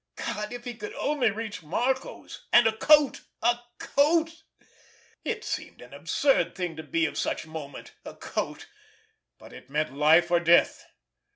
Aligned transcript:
God, 0.15 0.51
if 0.51 0.63
he 0.63 0.73
could 0.73 0.95
only 0.95 1.29
reach 1.29 1.61
Marco's—and 1.61 2.65
a 2.65 2.75
coat! 2.75 3.21
A 3.43 3.59
coat! 3.77 4.41
It 5.23 5.43
seemed 5.45 5.79
an 5.79 5.93
absurd 5.93 6.55
thing 6.55 6.75
to 6.77 6.81
be 6.81 7.05
of 7.05 7.19
such 7.19 7.45
moment—a 7.45 8.15
coat! 8.15 8.67
But 9.37 9.53
it 9.53 9.69
meant 9.69 9.93
life 9.95 10.31
or 10.31 10.39
death. 10.39 10.87